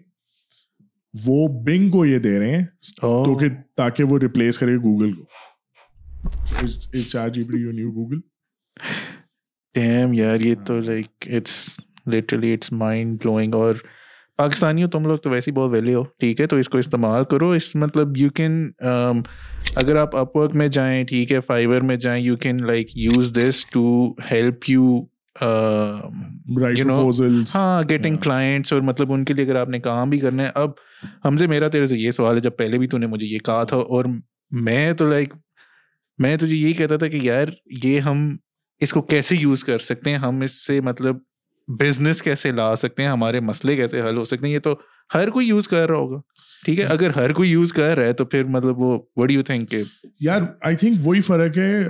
وہ 1.14 1.46
بنگ 1.66 1.90
کو 1.90 2.04
یہ 2.06 2.18
دے 2.18 2.38
رہے 2.38 2.56
ہیں 2.56 2.64
تو 3.00 3.22
oh. 3.22 3.38
کہ 3.40 3.48
تاکہ 3.76 4.04
وہ 4.04 4.18
ریپلیس 4.18 4.58
کرے 4.58 4.76
گوگل 4.76 5.12
کو. 5.12 5.24
Chat 7.02 7.28
G 7.28 7.42
P 7.42 7.50
T 7.50 7.62
you 7.62 7.72
new 7.72 7.90
Google 7.92 8.20
damn 9.74 10.12
یار 10.12 10.40
یہ 10.40 10.54
ہاں. 10.54 10.64
تو 10.64 10.78
like 10.80 11.28
it's 11.32 11.56
literally 12.06 12.52
it's 12.52 12.72
mind 12.72 13.18
blowing 13.24 13.54
اور 13.54 13.74
پاکستانی 14.36 14.82
ہو 14.82 14.88
تم 14.88 15.06
لوگ 15.06 15.16
تو 15.16 15.30
ویسے 15.30 15.50
ہی 15.50 15.56
بہت 15.56 15.70
ویلی 15.70 15.94
ہو 15.94 16.02
ٹھیک 16.02 16.40
ہے 16.40 16.46
تو 16.46 16.56
اس 16.56 16.68
کو 16.68 16.78
استعمال 16.78 17.24
کرو۔ 17.24 17.50
اس 17.50 17.76
مطلب 17.76 18.16
یو 18.16 18.30
کین 18.30 18.70
um، 18.86 19.20
اگر 19.74 19.96
آپ 19.96 20.16
اپ 20.16 20.36
ورک 20.36 20.54
میں 20.54 20.68
جائیں 20.68 21.04
ٹھیک 21.04 21.32
ہے 21.32 21.40
فائبر 21.40 21.80
میں 21.80 21.96
جائیں 21.96 22.24
you 22.24 22.36
can 22.36 22.66
like 22.66 22.96
use 22.96 23.32
this 23.32 23.66
to 23.66 24.14
help 24.30 24.70
you 24.70 25.00
ہاں 27.54 27.82
گیٹنگ 27.88 28.14
کلائنٹس 28.14 28.72
اور 28.72 28.80
مطلب 28.80 29.12
ان 29.12 29.24
کے 29.24 29.34
لیے 29.34 29.44
اگر 29.44 29.56
آپ 29.56 29.68
نے 29.68 29.78
کام 29.80 30.10
بھی 30.10 30.18
کرنا 30.18 30.42
ہے۔ 30.42 30.50
اب 30.54 30.70
ہم 31.24 31.36
سے 31.36 31.46
میرا 31.46 31.68
تیرے 31.68 31.86
سے 31.86 31.98
یہ 31.98 32.10
سوال 32.10 32.36
ہے 32.36 32.40
جب 32.40 32.56
پہلے 32.56 32.78
بھی 32.78 32.86
تو 32.86 32.98
نے 32.98 33.06
مجھے 33.06 33.26
یہ 33.26 33.38
کہا 33.38 33.64
تھا 33.64 33.76
اور 33.76 34.04
میں 34.50 34.92
تو 34.92 35.06
لائک 35.06 35.34
میں 36.18 36.36
تجھے 36.36 36.56
یہی 36.56 36.72
کہتا 36.72 36.96
تھا 36.96 37.08
کہ 37.08 37.18
یار 37.22 37.48
یہ 37.84 38.00
ہم 38.00 38.36
اس 38.80 38.92
کو 38.92 39.02
کیسے 39.02 39.36
یوز 39.36 39.64
کر 39.64 39.78
سکتے 39.78 40.10
ہیں؟ 40.10 40.16
ہم 40.16 40.40
اس 40.40 40.66
سے 40.66 40.80
مطلب 40.80 41.16
بزنس 41.68 42.22
کیسے 42.22 42.52
لا 42.52 42.76
سکتے 42.76 43.02
ہیں 43.02 43.08
ہمارے 43.08 43.40
مسئلے 43.40 43.76
کیسے 43.76 44.00
حل 44.00 44.16
ہو 44.16 44.24
سکتے 44.24 44.46
ہیں 44.46 44.54
یہ 44.54 44.58
تو 44.58 44.74
ہر 45.14 45.30
کوئی 45.30 45.48
یوز 45.48 45.68
کر 45.68 45.88
رہا 45.88 45.96
ہوگا۔ 45.96 46.20
ٹھیک 46.64 46.78
ہے 46.78 46.84
اگر 46.84 47.10
ہر 47.10 47.32
کوئی 47.32 47.50
یوز 47.50 47.72
کر 47.72 47.96
رہا 47.96 48.04
ہے 48.04 48.12
تو 48.12 48.24
پھر 48.24 48.44
مطلب 48.44 48.78
وہ 48.78 48.98
وٹ 49.16 49.30
یو 49.30 49.42
تھنک 49.42 49.74
یار 50.20 50.40
آئی 50.62 50.76
تھنک 50.76 50.96
وہی 51.02 51.20
فرق 51.20 51.58
ہے 51.58 51.82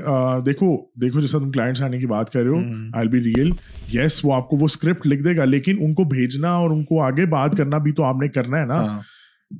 دیکھو 0.47 0.77
دیکھو 1.01 1.21
جیسا 1.21 1.39
تم 1.39 1.51
کلائنٹس 1.51 1.83
آنے 1.83 1.99
کی 1.99 2.07
بات 2.07 2.31
کر 2.31 2.41
رہے 2.41 2.49
ہو 2.49 2.59
آئی 2.95 3.09
بی 3.09 3.21
ریئل 3.21 3.51
یس 3.93 4.21
وہ 4.25 4.35
آپ 4.35 4.49
کو 4.49 4.57
وہ 4.57 4.65
اسکرپٹ 4.65 5.07
لکھ 5.07 5.23
دے 5.23 5.37
گا 5.37 5.45
لیکن 5.45 5.77
ان 5.81 5.95
کو 5.95 6.05
بھیجنا 6.05 6.51
اور 6.51 6.71
ان 6.71 6.85
کو 6.85 7.03
آگے 7.03 7.27
بات 7.27 7.57
کرنا 7.57 7.79
بھی 7.79 7.93
تو 7.93 8.05
آپ 8.05 8.17
نے 8.17 8.29
کرنا 8.29 8.61
ہے 8.61 8.67
نا۔ 8.67 8.75
ہاں۔ 8.75 9.01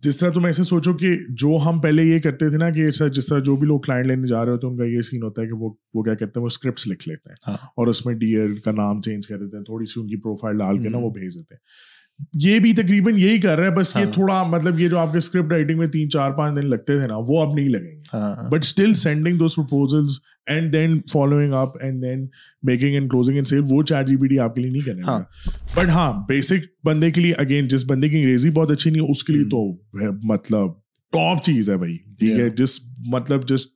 جس 0.03 0.19
طرح 0.19 0.31
تم 0.31 0.45
ایسے 0.45 0.65
سوچو 0.65 0.93
کہ 0.93 1.17
جو 1.29 1.59
ہم 1.67 1.81
پہلے 1.81 2.03
یہ 2.03 2.19
کرتے 2.19 2.49
تھے 2.51 2.59
نا 2.59 2.71
کہ 2.71 2.87
جس 3.09 3.27
طرح 3.27 3.39
جو 3.39 3.57
بھی 3.57 3.67
لوگ 3.67 3.81
کلائنٹ 3.81 4.07
لینے 4.07 4.27
جا 4.27 4.45
رہے 4.45 4.53
ہوتے 4.53 4.67
ہیں 4.67 4.73
ان 4.73 4.79
کا 4.79 4.85
یہ 4.85 5.01
سین 5.01 5.23
ہوتا 5.23 5.43
ہے 5.43 5.47
کہ 5.47 5.53
وہ 5.53 5.71
وہ 5.95 6.03
کیا 6.03 6.15
کہتے 6.15 6.39
ہیں 6.39 6.43
وہ 6.43 6.47
اسکرپٹس 6.47 6.87
لکھ 6.87 7.09
لیتے 7.09 7.31
ہیں 7.31 7.37
ہاں۔ 7.49 7.57
اور 7.77 7.87
اس 7.87 8.07
میں 8.07 8.15
ڈیئر 8.15 8.55
کا 8.65 8.73
نام 8.73 9.01
چینج 9.01 9.27
کر 9.27 9.39
دیتے 9.39 9.57
ہیں 9.57 9.65
تھوڑی 9.65 9.87
سی 9.87 10.01
ان 10.01 10.07
کی 10.07 10.17
پروفائل 10.17 10.59
ڈال 10.59 10.83
کے 10.83 10.89
نا 10.89 10.99
وہ 10.99 11.11
بھیج 11.11 11.35
دیتے 11.35 11.55
ہیں۔ 11.55 11.61
یہ 12.33 12.59
بھی 12.59 12.73
تقریباً 12.73 13.15
یہی 13.17 13.41
کر 13.41 13.59
رہا 13.59 13.67
ہے 13.67 13.71
بس 13.71 13.97
یہ 13.97 14.05
ہاں۔ 14.05 14.13
تھوڑا 14.13 14.43
مطلب 14.43 14.81
یہ 14.81 14.89
جو 14.89 14.99
آپ 14.99 15.13
کے 15.13 15.19
اسکرپٹ 15.19 15.53
رائٹنگ 15.53 15.79
میں 15.79 15.87
تین 15.87 16.11
چار 16.11 16.31
پانچ 16.31 16.57
دن 16.57 16.67
لگتے 16.67 16.99
تھے 16.99 17.07
نا 17.07 17.17
وہ 17.29 17.43
اب 17.43 17.55
نہیں 17.55 17.69
لگیں 17.69 17.91
گے۔ 17.91 18.49
But 18.51 18.65
still 18.65 18.95
sending 18.95 19.39
those 19.39 19.55
proposal 19.55 20.05
and 20.47 20.73
then 20.73 21.01
following 21.13 21.53
up 21.53 21.77
and 21.81 22.03
then 22.03 22.27
making 22.63 22.95
and 22.95 23.11
closing 23.11 23.35
and 23.35 23.47
sale 23.47 23.61
وہ 23.71 23.83
چیٹ 23.83 24.09
جی 24.09 24.17
پی 24.17 24.27
ڈی 24.27 24.39
آپ 24.39 24.55
کے 24.55 24.63
لیے 24.63 24.71
نہیں 24.71 24.83
کرنا 24.83 25.19
بٹ 25.77 25.91
ہاں 25.91 26.13
بیسک 26.29 26.53
ہاں، 26.53 26.87
بندے 26.87 27.11
کے 27.11 27.21
لیے 27.21 27.33
اگین 27.39 27.69
جس 27.69 27.85
بندے 27.87 28.09
کی 28.09 28.17
انگریزی 28.17 28.51
بہت 28.51 28.71
اچھی 28.71 28.91
نہیں 28.91 29.03
ہے 29.03 29.11
اس 29.11 29.25
کے 29.25 29.33
لیے 29.33 29.45
تو 29.45 29.65
مطلب 30.25 30.73
ٹاپ 31.13 31.43
چیز 31.43 31.71
ہے 31.71 31.77
بھائی۔ 31.77 31.97
ٹھیک 32.19 32.39
ہے 32.39 32.49
جس 32.51 32.79
مطلب 33.07 33.49
جس 33.49 33.67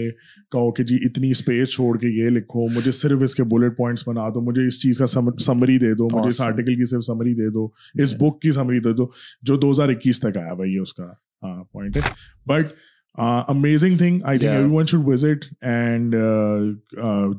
کہو 0.52 0.70
کہ 0.72 0.84
جی 0.84 0.96
اتنی 1.04 1.30
اسپیس 1.30 1.74
چھوڑ 1.74 1.96
کے 1.98 2.08
یہ 2.08 2.30
لکھو 2.30 2.66
مجھے 2.68 2.90
صرف 2.90 3.22
اس 3.22 3.34
کے 3.34 3.44
بلٹ 3.44 3.76
پوائنٹس 3.76 4.06
بنا 4.08 4.28
دو 4.28 4.40
مجھے 4.40 4.66
اس 4.66 4.80
چیز 4.82 4.98
کا 4.98 5.06
سمری 5.06 5.78
دے 5.78 5.94
دو 5.94 6.08
مجھے 6.12 6.28
اس 6.28 6.40
آرٹیکل 6.40 6.74
کی 6.74 6.84
صرف 6.84 7.04
سمری 7.04 7.34
دے 7.34 7.50
دو 7.50 7.68
اس 7.94 8.14
بک 8.14 8.40
کی 8.42 8.52
سمری 8.52 8.80
دے 8.80 8.92
دو 8.92 9.06
جو 9.42 9.56
دو 9.56 9.70
ہزار 9.70 9.88
اکیس 9.88 10.20
تک 10.20 10.36
آیا 10.36 10.54
بھائی 10.54 10.78
اس 10.78 10.94
کا 10.94 11.10
ہاں 11.42 11.62
پوائنٹ 11.64 11.96
ہے۔ 11.96 12.00
But 12.46 12.72
amazing 13.18 13.96
thing 13.96 14.20
I 14.24 14.38
think 14.38 14.50
everyone 14.72 14.86
should 14.86 15.00
visit 15.04 15.44
and 15.60 16.14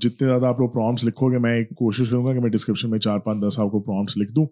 جتنے 0.01 0.27
زیادہ 0.27 0.45
آپ 0.45 0.59
لوگ 0.59 0.69
پرامس 0.69 1.03
لکھو 1.03 1.31
گے 1.31 1.37
میں 1.37 1.63
کوشش 1.63 2.09
کروں 2.09 2.25
گا 2.25 2.33
کہ 2.33 2.39
میں 2.39 2.49
ڈسکرپشن 2.49 2.89
میں 2.89 2.99
چار 2.99 3.19
پانچ 3.19 3.43
دس 3.43 3.59
آپ 3.59 3.71
کو 3.71 3.79
پرامس 3.79 4.17
لکھ 4.17 4.33
دوں 4.33 4.45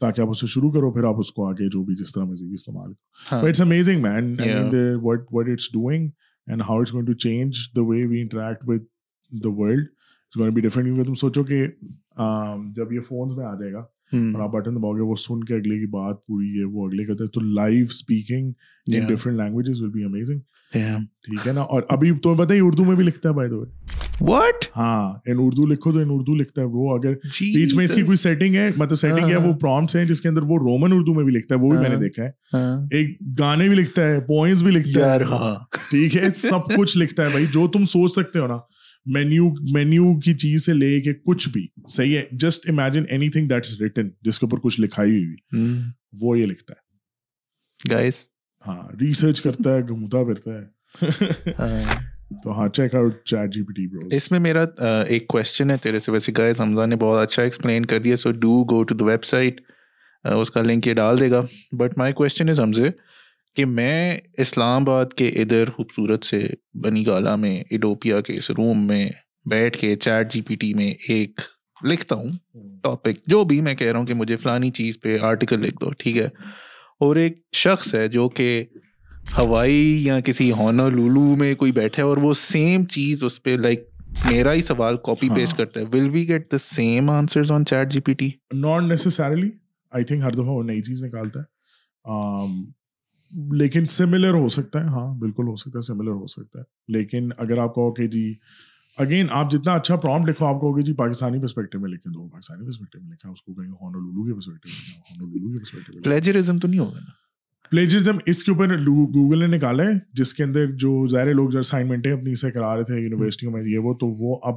تاکہ 0.00 0.20
آپ 0.20 0.28
اسے 0.30 0.46
شروع 0.46 0.70
کرو 0.70 0.92
پھر 0.92 1.04
آپ 1.04 1.14
اس 1.18 1.32
کو 1.32 1.48
آگے 1.48 1.68
جو 1.68 1.84
بھی 1.84 1.94
جس 1.94 2.12
طرح 2.12 2.24
مزید 2.24 2.52
استعمال 2.52 2.92
کرو۔ 3.30 3.64
مین 3.64 4.34
what 5.02 5.26
what 5.30 5.48
it's 5.48 5.72
doing 5.72 6.08
and 6.46 6.62
how 6.62 6.80
it's 6.80 6.92
going 6.92 7.06
to 7.06 7.12
change 7.12 7.54
the 7.76 7.82
way 7.82 8.06
we 8.06 8.20
interact 8.20 8.64
with 8.66 8.82
the 9.44 9.50
world 9.50 10.54
be 10.54 10.60
different 10.60 10.88
کیونکہ 10.88 11.04
تم 11.04 11.14
سوچو 11.14 11.44
کہ 11.44 11.66
جب 12.76 12.92
یہ 12.92 13.00
فونس 13.00 13.36
میں 13.36 13.46
آ 13.46 13.54
جائے 13.54 13.72
گا 13.72 13.84
اور 14.12 14.40
آپ 14.40 14.52
بٹن 14.52 14.76
دباؤ 14.76 14.92
گے 14.92 15.00
وہ 15.00 15.14
سن 15.14 15.44
کے 15.44 15.54
اگلے 15.54 15.78
کی 15.78 15.86
بات 15.86 16.26
پوری 16.26 16.58
ہے 16.58 16.64
وہ 16.64 16.86
اگلے 16.88 17.04
کرتے 17.04 17.26
تو 17.26 17.40
live 17.40 17.84
speaking 17.90 18.52
in 18.94 19.06
different 19.06 19.36
languages 19.36 19.82
will 19.82 19.90
be 19.90 20.04
amazing 20.04 20.38
ٹھیک 21.22 21.46
ہے 21.46 21.52
نا؟ 21.52 21.60
اور 21.60 21.82
ابھی 21.88 22.12
تمہیں 22.22 22.38
پتہ 22.38 22.52
اردو 22.60 22.84
میں 22.84 22.96
بھی 22.96 23.04
لکھتا 23.04 23.28
ہے 23.28 23.34
بائی 23.34 23.50
واٹ 24.20 24.64
ہاں 24.76 25.12
ان 25.26 25.36
اردو 25.38 25.66
لکھو 25.66 25.92
تو 25.92 25.98
ان 25.98 26.08
اردو 26.10 26.34
لکھتا 26.34 26.62
ہے 26.62 26.66
وہ 26.66 26.94
اگر 26.96 27.14
بیچ 27.54 27.74
میں 27.74 27.84
اس 27.84 27.94
کی 27.94 28.02
کوئی 28.02 28.16
سیٹنگ 28.16 28.54
ہے 28.54 28.70
مطلب 28.76 28.96
سیٹنگ 28.96 29.30
ہے 29.30 29.36
وہ 29.36 29.52
پرومپٹس 29.52 29.96
ہیں 29.96 30.04
جس 30.04 30.20
کے 30.20 30.28
اندر 30.28 30.42
وہ 30.42 30.58
رومن 30.58 30.92
اردو 30.92 31.14
میں 31.14 31.24
بھی 31.24 31.32
لکھتا 31.32 31.54
ہے 31.54 31.60
وہ 31.60 31.70
بھی 31.70 31.78
میں 31.78 31.88
نے 31.88 31.96
دیکھا 31.96 32.22
ہے۔ 32.22 32.30
ایک 32.90 33.20
گانے 33.38 33.68
بھی 33.68 33.76
لکھتا 33.76 34.02
ہے 34.04 34.20
پوئمس 34.20 34.62
بھی 34.62 34.70
لکھتا 34.70 35.14
ہے۔ 35.14 35.18
ٹھیک 35.90 36.16
ہے 36.16 36.30
سب 36.34 36.58
کچھ 36.76 36.98
لکھتا 36.98 37.24
ہے 37.24 37.28
بھائی 37.28 37.46
جو 37.46 37.68
تم 37.68 37.84
سوچ 37.84 38.12
سکتے 38.12 38.38
ہو 38.38 38.46
نا۔ 38.46 38.58
مینیو 39.14 39.50
مینیو 39.72 40.18
کی 40.20 40.34
چیز 40.34 40.66
سے 40.66 40.72
لے 40.72 41.00
کے 41.00 41.14
کچھ 41.14 41.48
بھی 41.48 41.66
صحیح 41.88 42.16
ہے؟ 42.16 42.22
Just 42.32 42.70
imagine 42.70 43.02
anything 43.28 43.48
that 43.48 43.66
is 43.66 43.80
written 43.80 44.08
جس 44.22 44.38
کے 44.38 44.46
اوپر 44.46 44.58
کچھ 44.58 44.80
لکھائی 44.80 45.10
ہوئی 45.10 45.24
ہوئی۔ 45.24 45.80
وہ 46.20 46.38
یہ 46.38 46.46
لکھتا 46.46 46.74
ہے۔ 46.74 46.88
گائز 47.94 48.24
ہاں 48.66 48.88
ریسرچ 49.00 49.42
کرتا 49.42 49.74
ہے 49.74 49.82
گھومتا 49.88 50.24
پھرتا 50.24 50.50
ہے۔ 50.50 50.64
ہاں۔ 51.58 52.02
تو 52.42 52.52
ہاں 52.52 52.68
check 52.68 52.94
out 52.94 53.22
chat 53.24 53.54
G 53.54 53.62
P 53.62 53.72
T 53.72 53.86
bro 53.86 54.08
اس 54.10 54.30
میں 54.30 54.40
میرا 54.40 54.64
ایک 55.08 55.26
کوشچن 55.26 55.70
ہے 55.70 55.76
تیرے 55.82 55.98
سے۔ 55.98 56.12
ویسے 56.12 56.32
گائز 56.38 56.60
حمزہ 56.60 56.86
نے 56.86 56.96
بہت 56.96 57.22
اچھا 57.22 57.42
ایکسپلین 57.42 57.86
کر 57.86 57.98
دیا 57.98 58.16
so 58.16 58.30
do 58.32 58.64
go 58.64 58.82
to 58.82 58.94
the 58.94 59.04
website 59.24 59.60
اس 60.24 60.50
کا 60.50 60.62
لنک 60.62 60.86
یہ 60.86 60.94
ڈال 60.94 61.20
دے 61.20 61.30
گا۔ 61.30 61.40
بٹ 61.72 61.98
مائی 61.98 62.12
کوشچن 62.12 62.48
از 62.48 62.60
حمزے 62.60 62.88
کہ 63.56 63.64
میں 63.64 64.18
اسلام 64.38 64.82
آباد 64.82 65.12
کے 65.16 65.28
ادھر 65.28 65.70
خوبصورت 65.70 66.24
سے 66.24 66.46
بنی 66.74 67.06
گالا 67.06 67.36
میں 67.36 67.62
ایڈوپیا 67.70 68.20
کے 68.20 68.36
اس 68.36 68.50
روم 68.50 68.86
میں 68.86 69.08
بیٹھ 69.46 69.78
کے 69.78 69.96
چیٹ 69.96 70.32
جی 70.32 70.40
پی 70.40 70.56
ٹی 70.56 70.74
میں 70.74 70.94
ایک 71.08 71.40
لکھتا 71.84 72.14
ہوں 72.14 72.32
ٹاپک 72.82 73.26
جو 73.26 73.44
بھی 73.44 73.60
میں 73.60 73.74
کہہ 73.74 73.86
رہا 73.86 73.98
ہوں 73.98 74.06
کہ 74.06 74.14
مجھے 74.14 74.36
فلانی 74.36 74.70
چیز 74.70 75.00
پہ 75.00 75.18
آرٹیکل 75.20 75.60
لکھ 75.60 75.74
دو 75.80 75.90
ٹھیک 75.90 76.16
ہے؟ 76.16 76.28
اور 77.00 77.16
ایک 77.16 77.42
شخص 77.52 77.94
ہے 77.94 78.08
جو 78.08 78.28
کہ 78.28 78.64
ہوائی 79.38 80.04
یا 80.04 80.20
کسی 80.20 80.52
ہونا 80.52 80.88
لولو 80.88 81.36
میں 81.36 81.54
کوئی 81.54 81.72
بیٹھا 81.72 82.02
ہے 82.02 82.08
اور 82.08 82.16
وہ 82.16 82.34
سیم 82.34 82.84
چیز 82.84 83.24
اس 83.24 83.42
پہ 83.42 83.50
لائک 83.50 83.88
میرا 84.30 84.52
ہی 84.52 84.60
سوال 84.60 84.96
کاپی 84.96 85.28
ہاں۔ 85.28 85.36
پیسٹ 85.36 85.56
کرتا 85.56 85.80
ہے۔ 85.80 85.84
Will 85.84 86.08
we 86.12 86.28
get 86.28 86.52
the 86.52 86.58
same 86.58 87.10
answer 87.10 87.50
on 87.50 87.66
chat 87.66 87.92
G 87.92 88.00
P 88.00 88.14
T 88.14 88.30
not 88.54 88.82
necessarily 88.82 89.50
I 89.90 90.04
think 90.04 90.22
ہر 90.22 90.30
دفعہ 90.30 90.46
وہ 90.46 90.62
نئی 90.62 90.82
چیز 90.82 91.04
نکالتا 91.04 91.40
ہے۔ 91.40 91.44
لیکن 93.32 93.84
سملر 93.84 94.32
ہو 94.34 94.48
سکتا 94.48 94.80
ہے۔ 94.80 94.84
ہاں 94.84 95.14
بالکل 95.14 95.46
ہو 95.48 95.56
سکتا 95.56 95.78
ہے 95.78 95.82
سملر 95.82 96.10
ہو 96.10 96.26
سکتا 96.26 96.58
ہے۔ 96.58 96.64
لیکن 96.88 97.28
اگر 97.38 97.58
آپ 97.58 97.74
کہو 97.74 97.94
کہ 97.94 98.06
جی 98.06 98.34
اگین 98.98 99.26
آپ 99.30 99.50
جتنا 99.50 99.72
اچھا 99.72 99.96
پرام 99.96 100.26
لکھو 100.26 100.46
آپ 100.46 100.60
کہو 100.60 100.76
گے 100.76 100.82
جی 100.82 100.92
پاکستانی 100.92 101.40
پرسپیکٹو 101.40 101.80
میں 101.80 101.90
لکھیں 101.90 102.12
تو 102.12 102.28
پاکستانی 102.28 102.64
پرسپیکٹو 102.64 103.00
میں 103.02 103.10
لکھا 103.12 103.28
اس 103.30 103.42
کو 103.42 103.54
کہیں 103.54 103.70
ہانولولو 103.70 104.24
کے 104.24 104.34
پرسپیکٹو 104.34 104.68
میں 104.68 104.98
ہانولولو 104.98 105.50
کے 105.50 105.58
پرسپیکٹو 105.58 106.02
پلیجرزم 106.02 106.58
تو 106.58 106.68
نہیں 106.68 106.80
ہوگا 106.80 106.98
نا؟ 106.98 107.10
پلیجرزم 107.70 108.16
اس 108.26 108.44
کے 108.44 108.50
اوپر 108.52 108.78
گوگل 108.86 109.50
نے 109.50 109.56
نکالا 109.56 109.82
ہے 109.82 109.92
جس 110.12 110.34
کے 110.34 110.44
اندر 110.44 110.66
جو 110.66 111.06
ظاہر 111.08 111.34
لوگ 111.34 111.50
جو 111.50 111.58
اسائنمنٹیں 111.58 112.12
اپنی 112.12 112.34
سے 112.34 112.50
کرا 112.50 112.76
رہے 112.76 112.82
تھے 112.82 113.00
یونیورسٹیوں 113.00 113.52
میں 113.52 113.62
یہ 113.62 113.78
وہ 113.78 113.94
تو 113.94 114.06
وہ 114.06 114.38
اب 114.42 114.54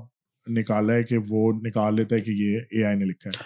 نکالا 0.48 0.94
ہے 0.94 1.04
کہ 1.04 1.18
وہ 1.30 1.54
نکال 1.54 1.96
لیتا 1.96 2.16
ہے 2.16 2.22
کہ 2.22 2.32
یہ 2.32 2.60
اے 2.72 2.84
آئی 2.84 2.98
نے 2.98 3.06
لکھا 3.06 3.30
ہے۔ 3.30 3.44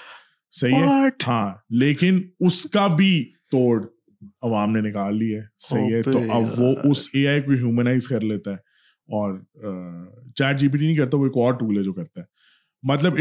صحیح 0.52 0.76
ہے؟ 0.76 1.10
ہاں 1.28 1.54
لیکن 1.70 2.22
اس 2.40 2.64
کا 2.64 2.88
بھی 2.88 3.32
توڑ۔ 3.52 3.86
عوام 4.42 4.72
نے 4.72 4.82
نکال 4.82 5.18
لی 5.18 5.36
ہے 5.36 5.42
صحیح 5.60 5.96
ہے۔ 5.96 6.02
تو 6.02 6.20
اب 6.30 6.44
وہ 6.58 6.74
اس 6.92 7.08
اے 7.14 7.28
آئی 7.28 7.42
کو 7.42 7.52
ہیومنائز 7.52 8.08
کر 8.08 8.22
لیتا 8.22 8.52
ہے 8.52 8.56
اور 9.10 9.40
چیٹ 10.36 10.60
جی 10.60 10.68
پی 10.68 10.78
ٹی 10.78 10.86
نہیں 10.86 10.96
کرتا 10.98 11.18
وہ 11.18 11.26
ایک 11.26 11.38
اور 11.38 11.54
ٹول 11.54 11.78
ہے 11.78 11.84
جو 11.84 11.94
کرتا 11.94 12.22
ہے۔ 12.22 12.26
مطلب 12.84 13.14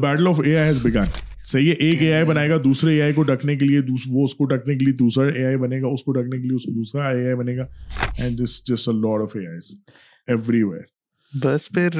battle 0.00 0.26
of 0.28 0.40
A 0.44 0.56
I 0.56 0.68
has 0.68 0.78
begun 0.82 1.10
صحیح 1.44 1.68
ہے 1.68 1.74
ایک 1.78 2.02
اے 2.02 2.12
آئی 2.14 2.24
بنائے 2.24 2.48
گا 2.50 2.56
دوسرے 2.64 2.92
اے 2.92 3.02
آئی 3.02 3.12
کو 3.12 3.22
ڈکنے 3.22 3.56
کے 3.56 3.66
لیے 3.66 3.80
وہ 4.10 4.24
اس 4.24 4.34
کو 4.34 4.44
ڈکنے 4.44 4.76
کے 4.78 4.84
لیے 4.84 4.94
دوسرا 4.94 5.26
اے 5.28 5.44
آئی 5.44 5.56
بنے 5.56 5.80
گا 5.82 5.86
اس 5.86 6.02
کو 6.04 6.12
ڈکنے 6.12 6.36
کے 6.36 6.42
لیے 6.42 6.56
اس 6.56 6.64
کو 6.64 6.72
دوسرا 6.72 7.08
اے 7.08 7.24
آئی 7.26 7.34
بنے 7.34 7.56
گا۔ 7.56 7.64
اینڈ 8.18 8.38
جس 8.38 8.62
جس 8.66 8.88
a 8.88 8.94
lot 8.96 9.22
of 9.22 9.36
A 9.36 9.46
I 9.46 9.58
everywhere 10.62 10.86
بس 11.32 11.68
پھر 11.68 11.90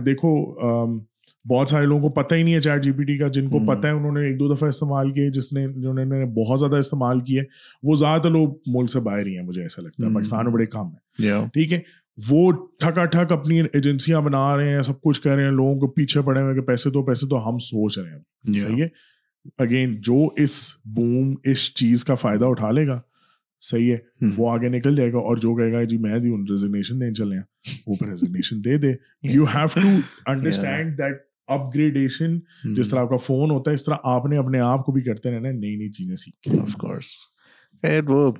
دیکھو 0.00 0.30
um, 0.66 0.98
بہت 1.44 1.68
سارے 1.68 1.86
لوگوں 1.86 2.02
کو 2.02 2.08
پتہ 2.08 2.34
ہی 2.34 2.42
نہیں 2.42 2.54
ہے 2.54 2.60
چیٹ 2.60 2.84
جی 2.84 2.92
پی 2.92 3.04
ٹی 3.04 3.18
کا 3.18 3.28
جن 3.28 3.48
کو 3.48 3.58
پتہ 3.66 3.86
ہے 3.86 3.92
انہوں 3.92 4.12
نے 4.12 4.20
ایک 4.20 4.38
دو 4.38 4.54
دفعہ 4.54 4.68
استعمال 4.68 5.10
کیے 5.10 5.30
جس 5.30 5.52
نے 5.52 5.66
جنہوں 5.68 5.94
نے 5.94 6.26
بہت 6.26 6.58
زیادہ 6.58 6.76
استعمال 6.76 7.20
کیے۔ 7.20 7.42
وہ 7.82 7.96
زیادہ 7.96 8.22
تر 8.22 8.30
لوگ 8.30 8.48
ملک 8.66 8.90
سے 8.90 9.00
باہر 9.00 9.26
ہی 9.26 9.38
ہیں 9.38 9.44
مجھے 9.44 9.62
ایسا 9.62 9.82
لگتا 9.82 10.02
ہے۔ 10.02 10.08
پاکستان 10.14 10.44
میں 10.44 10.52
بڑے 10.52 10.66
کام 10.66 10.86
ہے 10.86 11.26
ٹھیک 11.52 11.72
ہے؟ 11.72 11.80
وہ 12.30 12.52
ٹھکا 12.52 13.04
ٹھک 13.04 13.32
اپنی 13.32 13.60
ایجنسیاں 13.60 14.20
بنا 14.20 14.56
رہے 14.56 14.74
ہیں 14.74 14.82
سب 14.82 15.00
کچھ 15.00 15.20
کہہ 15.20 15.32
رہے 15.32 15.44
ہیں 15.44 15.50
لوگوں 15.50 15.80
کو 15.80 15.88
پیچھے 15.88 16.22
پڑے 16.22 16.40
ہوئے 16.40 16.54
کہ 16.54 16.60
پیسے 16.60 16.90
دو 16.90 17.02
پیسے 17.04 17.26
دو 17.26 17.48
ہم 17.48 17.58
سوچ 17.58 17.98
رہے 17.98 18.10
ہیں۔ 18.10 18.56
صحیح 18.56 18.82
ہے؟ 18.82 18.88
اگین 19.58 20.00
جو 20.00 20.28
اس 20.36 20.76
بوم 20.84 21.34
اس 21.44 21.74
چیز 21.74 22.04
کا 22.04 22.14
فائدہ 22.14 22.44
اٹھا 22.44 22.70
لے 22.70 22.86
گا 22.86 23.00
صحیح 23.60 23.92
ہے؟ 23.92 24.26
وہ 24.36 24.50
آگے 24.50 24.68
نکل 24.68 24.96
جائے 24.96 25.12
گا 25.12 25.18
اور 25.18 25.36
جو 25.36 25.56
کہے 25.56 25.72
گا 25.72 25.84
جی 25.84 25.98
میں 25.98 26.18
دی 26.18 26.30
ریزگنیشن 26.30 27.00
دیں 27.00 27.14
چلے 27.14 27.36
ہیں۔ 27.36 27.42
وہ 27.86 27.94
پھر 27.94 28.08
ریزگنیشن 28.08 28.64
دے 28.64 28.76
دے۔ 28.76 28.92
You 29.22 29.44
have 29.44 29.80
to 29.80 29.88
understand 30.26 30.98
that 30.98 31.18
upgradation 31.74 32.38
جس 32.64 32.88
طرح 32.88 33.00
آپ 33.00 33.10
کا 33.10 33.16
فون 33.16 33.50
ہوتا 33.50 33.70
ہے 33.70 33.74
اس 33.74 33.84
طرح 33.84 33.94
آپ 34.04 34.26
نے 34.26 34.36
اپنے 34.36 34.58
آپ 34.58 34.86
کو 34.86 34.92
بھی 34.92 35.02
کرتے 35.02 35.30
رہنا 35.30 35.50
نئی 35.50 35.76
نئی 35.76 35.90
چیزیں 35.90 36.16
سیکھ 36.16 36.40
کے۔ 36.40 36.60
آف 36.60 36.72
کورس 36.72 37.04
وہ 38.06 38.32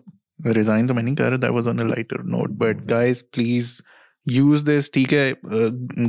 ریزائن 0.54 0.86
تو 0.86 0.94
میں 0.94 1.02
نہیں 1.02 1.16
کر 1.16 1.28
رہا 1.28 1.36
that 1.36 1.50
was 1.50 1.68
on 1.68 1.78
a 1.78 1.84
lighter 1.84 2.18
note 2.18 2.50
but 2.50 2.90
guys 2.90 3.22
please 3.30 3.80
use 4.26 4.68
this 4.68 4.90
ٹھیک 4.90 5.14
ہے؟ 5.14 5.32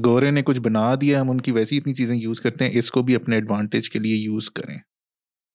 گورے 0.06 0.32
نے 0.32 0.42
کچھ 0.42 0.60
بنا 0.60 0.96
دیا، 1.02 1.22
ہم 1.22 1.32
ان 1.32 1.42
کی 1.42 1.52
ویسی 1.52 1.78
اتنی 1.78 1.94
چیزیں 1.94 2.16
یوز 2.16 2.42
کرتے 2.42 2.66
ہیں، 2.66 2.72
اس 2.78 2.92
کو 2.92 3.02
بھی 3.02 3.16
اپنے 3.16 3.36
ایڈوانٹیج 3.36 3.90
کے 3.90 4.00
لیے 4.00 4.16
یوز 4.16 4.52
کریں۔ 4.52 4.78